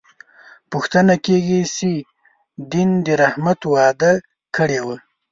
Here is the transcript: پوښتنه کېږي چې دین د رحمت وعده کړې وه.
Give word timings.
پوښتنه 0.71 1.13
کېږي 1.25 1.61
چې 1.75 1.91
دین 2.71 2.89
د 3.05 3.07
رحمت 3.21 3.59
وعده 3.73 4.11
کړې 4.55 4.79
وه. 4.85 4.97